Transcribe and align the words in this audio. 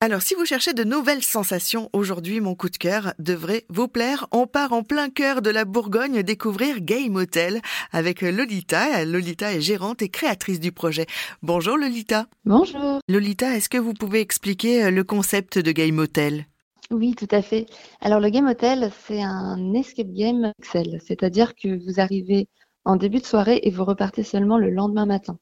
Alors, 0.00 0.22
si 0.22 0.34
vous 0.34 0.44
cherchez 0.44 0.74
de 0.74 0.84
nouvelles 0.84 1.24
sensations, 1.24 1.90
aujourd'hui, 1.92 2.40
mon 2.40 2.54
coup 2.54 2.68
de 2.68 2.76
cœur 2.76 3.14
devrait 3.18 3.64
vous 3.68 3.88
plaire. 3.88 4.28
On 4.30 4.46
part 4.46 4.72
en 4.72 4.84
plein 4.84 5.10
cœur 5.10 5.42
de 5.42 5.50
la 5.50 5.64
Bourgogne 5.64 6.22
découvrir 6.22 6.80
Game 6.80 7.16
Hotel 7.16 7.60
avec 7.90 8.22
Lolita. 8.22 9.04
Lolita 9.04 9.52
est 9.52 9.60
gérante 9.60 10.00
et 10.00 10.08
créatrice 10.08 10.60
du 10.60 10.70
projet. 10.70 11.06
Bonjour 11.42 11.76
Lolita. 11.76 12.26
Bonjour. 12.44 13.00
Lolita, 13.08 13.56
est-ce 13.56 13.68
que 13.68 13.76
vous 13.76 13.92
pouvez 13.92 14.20
expliquer 14.20 14.84
euh, 14.84 14.90
le 14.92 15.02
concept 15.02 15.58
de 15.58 15.72
Game 15.72 15.98
Hotel? 15.98 16.46
Oui, 16.92 17.16
tout 17.16 17.28
à 17.32 17.42
fait. 17.42 17.66
Alors 18.00 18.20
le 18.20 18.30
Game 18.30 18.46
Hotel, 18.46 18.92
c'est 19.04 19.20
un 19.20 19.74
escape 19.74 20.12
game 20.12 20.52
Excel, 20.60 21.00
c'est-à-dire 21.04 21.56
que 21.56 21.76
vous 21.84 21.98
arrivez 21.98 22.46
en 22.84 22.94
début 22.94 23.18
de 23.18 23.26
soirée 23.26 23.58
et 23.64 23.70
vous 23.72 23.84
repartez 23.84 24.22
seulement 24.22 24.58
le 24.58 24.70
lendemain 24.70 25.06
matin. 25.06 25.40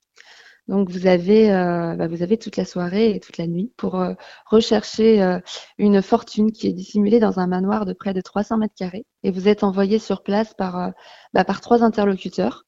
Donc 0.68 0.90
vous 0.90 1.06
avez, 1.06 1.52
euh, 1.52 1.94
bah, 1.94 2.08
vous 2.08 2.22
avez 2.22 2.38
toute 2.38 2.56
la 2.56 2.64
soirée 2.64 3.10
et 3.10 3.20
toute 3.20 3.38
la 3.38 3.46
nuit 3.46 3.72
pour 3.76 4.00
euh, 4.00 4.14
rechercher 4.46 5.22
euh, 5.22 5.38
une 5.78 6.02
fortune 6.02 6.50
qui 6.50 6.66
est 6.66 6.72
dissimulée 6.72 7.20
dans 7.20 7.38
un 7.38 7.46
manoir 7.46 7.86
de 7.86 7.92
près 7.92 8.14
de 8.14 8.20
300 8.20 8.58
mètres 8.58 8.74
carrés. 8.76 9.06
Et 9.22 9.30
vous 9.30 9.48
êtes 9.48 9.64
envoyé 9.64 9.98
sur 9.98 10.22
place 10.22 10.54
par, 10.54 10.92
bah, 11.34 11.44
par 11.44 11.60
trois 11.60 11.82
interlocuteurs 11.82 12.64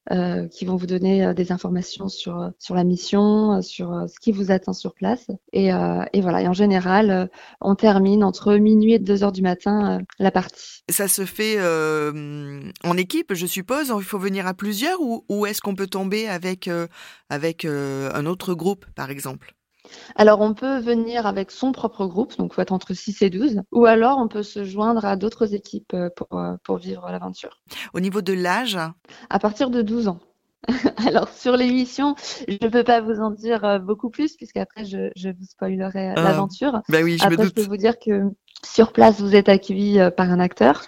qui 0.50 0.64
vont 0.64 0.74
vous 0.74 0.88
donner 0.88 1.32
des 1.32 1.52
informations 1.52 2.08
sur, 2.08 2.50
sur 2.58 2.74
la 2.74 2.82
mission, 2.82 3.62
sur 3.62 4.06
ce 4.08 4.18
qui 4.18 4.32
vous 4.32 4.50
attend 4.50 4.72
sur 4.72 4.92
place. 4.92 5.28
Et, 5.52 5.68
et 5.68 6.20
voilà, 6.20 6.42
et 6.42 6.48
en 6.48 6.52
général, 6.54 7.30
on 7.60 7.76
termine 7.76 8.24
entre 8.24 8.54
minuit 8.56 8.94
et 8.94 8.98
2 8.98 9.22
heures 9.22 9.30
du 9.30 9.42
matin 9.42 10.00
la 10.18 10.32
partie. 10.32 10.82
Ça 10.90 11.06
se 11.06 11.24
fait 11.26 11.60
en 11.60 12.96
équipe, 12.96 13.34
je 13.34 13.46
suppose? 13.46 13.92
Il 13.96 14.04
faut 14.04 14.18
venir 14.18 14.48
à 14.48 14.54
plusieurs 14.54 15.00
ou, 15.00 15.24
ou 15.28 15.46
est-ce 15.46 15.60
qu'on 15.60 15.76
peut 15.76 15.86
tomber 15.86 16.26
avec, 16.26 16.68
avec 17.30 17.66
un 18.14 18.26
autre 18.26 18.54
groupe, 18.54 18.86
par 18.94 19.10
exemple 19.10 19.54
alors, 20.16 20.40
on 20.40 20.54
peut 20.54 20.78
venir 20.78 21.26
avec 21.26 21.50
son 21.50 21.72
propre 21.72 22.06
groupe, 22.06 22.36
donc 22.36 22.52
il 22.52 22.54
faut 22.54 22.62
être 22.62 22.72
entre 22.72 22.94
6 22.94 23.22
et 23.22 23.30
12, 23.30 23.62
ou 23.72 23.86
alors 23.86 24.18
on 24.18 24.28
peut 24.28 24.42
se 24.42 24.64
joindre 24.64 25.04
à 25.04 25.16
d'autres 25.16 25.54
équipes 25.54 25.94
euh, 25.94 26.10
pour, 26.14 26.38
euh, 26.38 26.56
pour 26.64 26.78
vivre 26.78 27.08
l'aventure. 27.10 27.60
Au 27.94 28.00
niveau 28.00 28.22
de 28.22 28.32
l'âge? 28.32 28.78
À 29.30 29.38
partir 29.38 29.70
de 29.70 29.82
12 29.82 30.08
ans. 30.08 30.20
Alors 31.06 31.28
sur 31.28 31.56
l'émission, 31.56 32.16
je 32.48 32.58
ne 32.60 32.68
peux 32.68 32.82
pas 32.82 33.00
vous 33.00 33.20
en 33.20 33.30
dire 33.30 33.80
beaucoup 33.80 34.10
plus 34.10 34.36
puisqu'après 34.36 34.84
je, 34.84 35.10
je 35.14 35.28
vous 35.28 35.44
spoilerai 35.44 36.14
ah. 36.16 36.20
l'aventure. 36.20 36.82
Ben 36.88 37.04
oui, 37.04 37.16
je 37.16 37.24
Après, 37.24 37.36
me 37.36 37.44
je 37.44 37.50
peux 37.50 37.62
vous 37.62 37.76
dire 37.76 37.94
que 37.98 38.24
sur 38.64 38.92
place, 38.92 39.20
vous 39.20 39.36
êtes 39.36 39.48
accueilli 39.48 40.00
euh, 40.00 40.10
par 40.10 40.30
un 40.30 40.40
acteur 40.40 40.82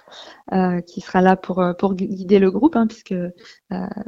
euh, 0.53 0.81
qui 0.81 1.01
sera 1.01 1.21
là 1.21 1.37
pour, 1.37 1.61
euh, 1.61 1.73
pour 1.73 1.95
guider 1.95 2.41
le 2.41 2.51
groupe, 2.51 2.75
hein, 2.75 2.89
puisque 2.89 3.15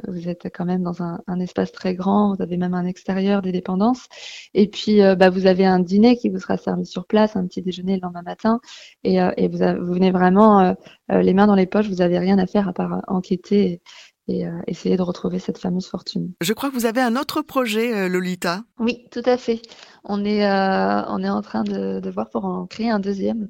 vous 0.09 0.29
êtes 0.29 0.49
quand 0.53 0.65
même 0.65 0.83
dans 0.83 1.03
un, 1.03 1.41
espace 1.41 1.71
très 1.71 1.95
grand, 1.95 2.35
vous 2.35 2.43
avez 2.43 2.57
même 2.57 2.75
un 2.75 2.85
extérieur, 2.85 3.43
des 3.43 3.53
dépendances. 3.53 4.09
Et 4.55 4.69
puis, 4.69 5.01
bah, 5.17 5.31
vous 5.31 5.47
avez 5.47 5.65
un 5.65 5.79
dîner 5.79 6.17
qui 6.17 6.29
vous 6.29 6.41
sera 6.41 6.57
servi 6.57 6.85
sur 6.85 7.07
place, 7.07 7.37
un 7.37 7.47
petit 7.47 7.63
déjeuner 7.63 7.95
le 7.95 8.01
lendemain 8.03 8.23
matin. 8.23 8.61
Et, 9.05 9.21
vous, 9.49 9.59
vous, 9.59 9.93
venez 9.95 10.11
vraiment 10.11 10.75
les 11.09 11.33
mains 11.33 11.47
dans 11.47 11.55
les 11.55 11.67
poches, 11.67 11.89
vous 11.89 11.97
n'avez 11.97 12.19
rien 12.19 12.39
à 12.39 12.47
faire 12.47 12.69
à 12.69 12.73
part 12.73 13.03
enquêter 13.07 13.81
et 14.29 14.47
euh, 14.47 14.61
essayer 14.67 14.97
de 14.97 15.03
retrouver 15.03 15.39
cette 15.39 15.59
fameuse 15.59 15.87
fortune. 15.87 16.33
Je 16.41 16.53
crois 16.53 16.71
que 16.71 16.75
vous 16.75 16.87
avez 16.87 17.01
un 17.01 17.17
autre 17.17 17.43
projet, 17.43 17.95
euh, 17.95 18.09
Lolita. 18.09 18.63
Oui, 18.79 19.07
tout 19.11 19.23
à 19.25 19.37
fait. 19.37 19.61
On 20.05 20.25
est, 20.25 20.45
euh, 20.45 21.03
on 21.09 21.23
est 21.23 21.29
en 21.29 21.43
train 21.43 21.65
de, 21.65 22.01
de, 22.01 22.11
voir 22.11 22.31
pour 22.31 22.45
en 22.45 22.67
créer 22.67 22.91
un 22.91 23.01
deuxième. 23.01 23.49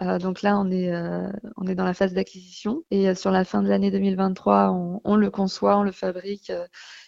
Euh, 0.00 0.18
donc 0.18 0.42
là, 0.42 0.58
on 0.58 0.70
est, 0.70 0.92
on 1.56 1.66
est 1.66 1.74
dans 1.74 1.84
la 1.84 1.94
phase 1.94 2.14
d'acquisition 2.14 2.82
et 2.90 3.14
sur 3.14 3.30
la 3.30 3.44
fin 3.44 3.62
de 3.62 3.68
l'année 3.68 3.90
2023, 3.90 4.70
on, 4.70 5.00
on, 5.04 5.16
le 5.16 5.30
conçoit, 5.30 5.78
on 5.78 5.82
le 5.82 5.92
fabrique 5.92 6.52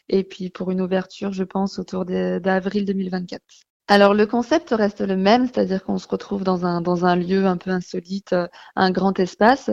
et 0.09 0.25
puis 0.25 0.51
pour 0.51 0.71
une 0.71 0.81
ouverture, 0.81 1.33
je 1.33 1.45
pense, 1.45 1.79
autour 1.79 2.05
d'avril 2.05 2.85
2024. 2.85 3.43
Alors 3.89 4.15
le 4.15 4.27
concept 4.27 4.71
reste 4.71 5.01
le 5.01 5.17
même, 5.17 5.47
c'est-à-dire 5.47 5.85
qu'on 5.85 5.99
se 5.99 6.09
retrouve 6.09 6.43
dans 6.43 6.67
un, 6.67 6.81
dans 6.81 7.05
un 7.05 7.15
lieu 7.15 7.47
un 7.47 7.57
peu 7.57 7.71
insolite, 7.71 8.33
euh, 8.33 8.49
un 8.75 8.91
grand 8.91 9.19
espace. 9.21 9.71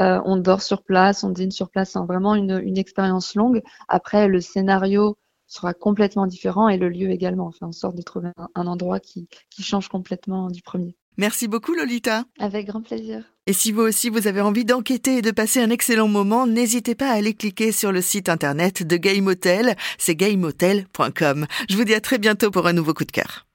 Euh, 0.00 0.20
on 0.24 0.36
dort 0.36 0.62
sur 0.62 0.82
place, 0.82 1.22
on 1.22 1.30
dîne 1.30 1.52
sur 1.52 1.70
place, 1.70 1.92
c'est 1.92 2.00
vraiment 2.00 2.34
une, 2.34 2.60
une 2.64 2.76
expérience 2.76 3.36
longue. 3.36 3.62
Après, 3.86 4.26
le 4.26 4.40
scénario 4.40 5.16
sera 5.46 5.74
complètement 5.74 6.26
différent 6.26 6.68
et 6.68 6.76
le 6.76 6.88
lieu 6.88 7.10
également. 7.10 7.48
On 7.48 7.52
fait 7.52 7.64
en 7.64 7.72
sorte 7.72 7.94
de 7.94 8.02
trouver 8.02 8.30
un, 8.36 8.48
un 8.56 8.66
endroit 8.66 8.98
qui, 8.98 9.28
qui 9.48 9.62
change 9.62 9.88
complètement 9.88 10.50
du 10.50 10.62
premier. 10.62 10.96
Merci 11.16 11.46
beaucoup 11.46 11.74
Lolita. 11.74 12.24
Avec 12.40 12.66
grand 12.66 12.82
plaisir. 12.82 13.22
Et 13.46 13.52
si 13.52 13.70
vous 13.70 13.82
aussi 13.82 14.08
vous 14.08 14.26
avez 14.26 14.40
envie 14.40 14.64
d'enquêter 14.64 15.18
et 15.18 15.22
de 15.22 15.30
passer 15.30 15.60
un 15.60 15.70
excellent 15.70 16.08
moment, 16.08 16.48
n'hésitez 16.48 16.96
pas 16.96 17.10
à 17.10 17.14
aller 17.14 17.34
cliquer 17.34 17.70
sur 17.70 17.92
le 17.92 18.00
site 18.00 18.28
internet 18.28 18.84
de 18.84 18.96
Game 18.96 19.26
Hotel, 19.26 19.76
c'est 19.98 20.16
gamehotel.com. 20.16 21.46
Je 21.68 21.76
vous 21.76 21.84
dis 21.84 21.94
à 21.94 22.00
très 22.00 22.18
bientôt 22.18 22.50
pour 22.50 22.66
un 22.66 22.72
nouveau 22.72 22.94
coup 22.94 23.04
de 23.04 23.12
cœur. 23.12 23.46